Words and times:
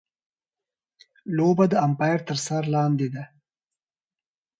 لوبه 1.35 1.65
د 1.69 1.73
ایمپایر 1.83 2.19
تر 2.27 2.37
څار 2.45 2.63
لاندي 2.73 3.07
ده. 3.13 3.23